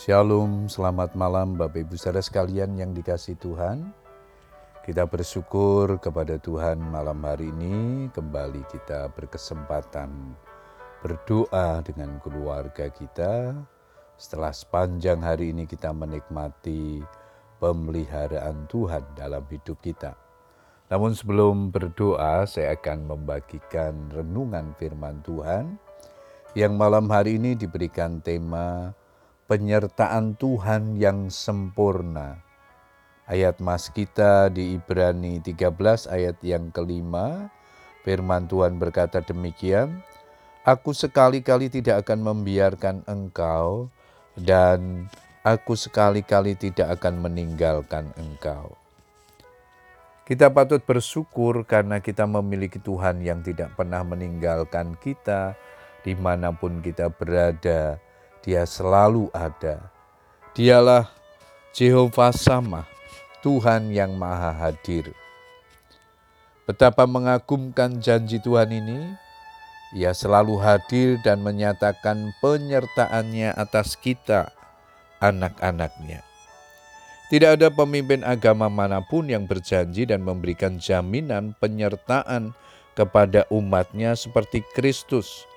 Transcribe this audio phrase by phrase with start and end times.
[0.00, 3.92] Shalom, selamat malam Bapak Ibu Saudara sekalian yang dikasih Tuhan.
[4.80, 10.08] Kita bersyukur kepada Tuhan malam hari ini kembali kita berkesempatan
[11.04, 13.52] berdoa dengan keluarga kita.
[14.16, 17.04] Setelah sepanjang hari ini kita menikmati
[17.60, 20.16] pemeliharaan Tuhan dalam hidup kita.
[20.88, 25.76] Namun sebelum berdoa saya akan membagikan renungan firman Tuhan
[26.56, 28.96] yang malam hari ini diberikan tema
[29.50, 32.38] penyertaan Tuhan yang sempurna.
[33.26, 37.50] Ayat mas kita di Ibrani 13 ayat yang kelima,
[38.06, 40.06] firman Tuhan berkata demikian,
[40.62, 43.90] Aku sekali-kali tidak akan membiarkan engkau
[44.38, 45.10] dan
[45.42, 48.78] aku sekali-kali tidak akan meninggalkan engkau.
[50.30, 55.58] Kita patut bersyukur karena kita memiliki Tuhan yang tidak pernah meninggalkan kita
[56.06, 57.98] di mana pun kita berada,
[58.40, 59.80] dia selalu ada.
[60.56, 61.08] Dialah
[61.76, 62.88] Jehovah Sama,
[63.44, 65.12] Tuhan yang Maha Hadir.
[66.64, 69.14] Betapa mengagumkan janji Tuhan ini,
[69.90, 74.54] ia selalu hadir dan menyatakan penyertaannya atas kita,
[75.18, 76.22] anak-anaknya.
[77.30, 82.54] Tidak ada pemimpin agama mana pun yang berjanji dan memberikan jaminan penyertaan
[82.94, 85.49] kepada umatnya seperti Kristus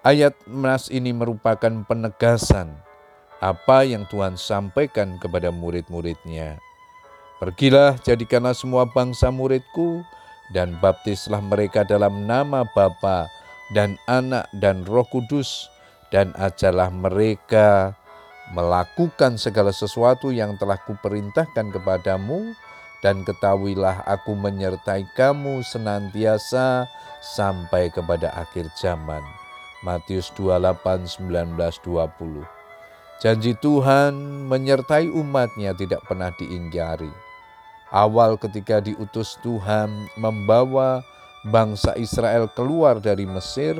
[0.00, 2.72] Ayat mas ini merupakan penegasan
[3.36, 6.56] apa yang Tuhan sampaikan kepada murid-muridnya.
[7.36, 10.00] Pergilah, jadikanlah semua bangsa muridku,
[10.56, 13.28] dan baptislah mereka dalam nama Bapa
[13.76, 15.68] dan Anak dan Roh Kudus,
[16.08, 17.92] dan ajarlah mereka
[18.56, 22.56] melakukan segala sesuatu yang telah kuperintahkan kepadamu,
[23.04, 26.88] dan ketahuilah aku menyertai kamu senantiasa
[27.20, 29.39] sampai kepada akhir zaman.
[29.80, 32.44] Matius 28, 19, 20.
[33.20, 34.12] Janji Tuhan
[34.48, 37.08] menyertai umatnya tidak pernah diingkari.
[37.88, 39.88] Awal ketika diutus Tuhan
[40.20, 41.00] membawa
[41.48, 43.76] bangsa Israel keluar dari Mesir,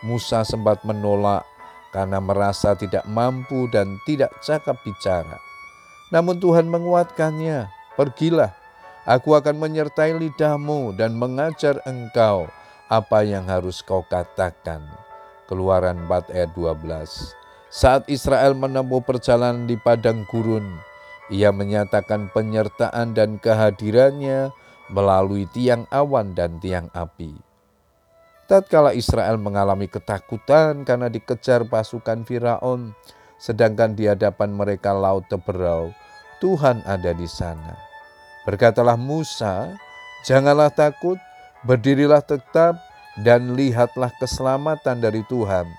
[0.00, 1.44] Musa sempat menolak
[1.92, 5.36] karena merasa tidak mampu dan tidak cakap bicara.
[6.08, 7.68] Namun Tuhan menguatkannya,
[8.00, 8.52] pergilah,
[9.04, 12.48] aku akan menyertai lidahmu dan mengajar engkau
[12.88, 15.03] apa yang harus kau katakan.
[15.44, 17.36] Keluaran 4 ayat 12.
[17.68, 20.64] Saat Israel menempuh perjalanan di padang gurun,
[21.28, 24.54] ia menyatakan penyertaan dan kehadirannya
[24.88, 27.34] melalui tiang awan dan tiang api.
[28.44, 32.92] Tatkala Israel mengalami ketakutan karena dikejar pasukan Firaun,
[33.40, 35.96] sedangkan di hadapan mereka laut teberau,
[36.44, 37.72] Tuhan ada di sana.
[38.44, 39.72] Berkatalah Musa,
[40.28, 41.16] "Janganlah takut,
[41.64, 42.76] berdirilah tetap,
[43.20, 45.70] dan lihatlah keselamatan dari Tuhan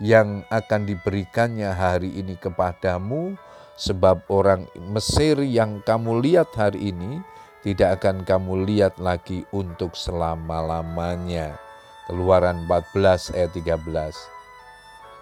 [0.00, 3.36] yang akan diberikannya hari ini kepadamu,
[3.76, 7.20] sebab orang Mesir yang kamu lihat hari ini
[7.60, 11.60] tidak akan kamu lihat lagi untuk selama-lamanya.
[12.08, 14.16] Keluaran 14 ayat 13.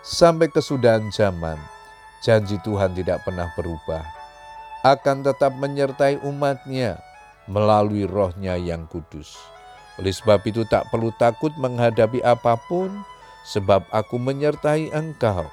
[0.01, 1.59] Sampai kesudahan zaman,
[2.23, 4.01] janji Tuhan tidak pernah berubah.
[4.87, 7.03] Akan tetap menyertai umatnya
[7.51, 9.58] melalui rohnya yang kudus.
[9.99, 13.03] Oleh sebab itu tak perlu takut menghadapi apa pun,
[13.43, 15.47] sebab aku menyertai engkau.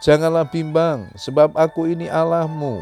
[0.00, 2.80] Janganlah bimbang, sebab aku ini Allahmu.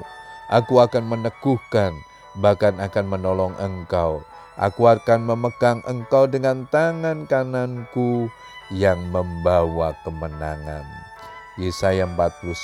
[0.48, 1.90] Aku akan meneguhkan,
[2.38, 4.22] bahkan akan menolong engkau.
[4.58, 8.30] Aku akan memegang engkau dengan tangan kananku
[8.70, 10.86] yang membawa kemenangan.
[11.58, 12.54] Yesaya 41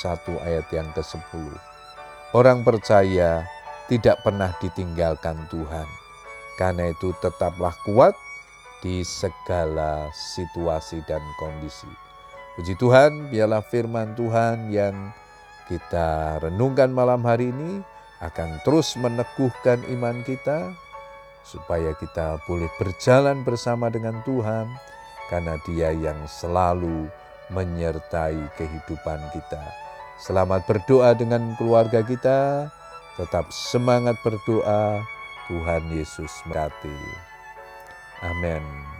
[0.42, 1.50] ayat yang ke-10.
[2.30, 3.42] Orang percaya
[3.90, 5.86] tidak pernah ditinggalkan Tuhan.
[6.54, 8.14] Karena itu tetaplah kuat
[8.84, 11.88] di segala situasi dan kondisi.
[12.54, 14.94] Puji Tuhan, biarlah firman Tuhan yang
[15.64, 17.80] kita renungkan malam hari ini
[18.20, 20.76] akan terus meneguhkan iman kita
[21.42, 24.68] supaya kita boleh berjalan bersama dengan Tuhan
[25.32, 27.08] karena Dia yang selalu
[27.48, 29.64] menyertai kehidupan kita.
[30.20, 32.70] Selamat berdoa dengan keluarga kita,
[33.16, 35.02] tetap semangat berdoa.
[35.44, 37.33] Tuhan Yesus memberkati.
[38.24, 38.93] Amen.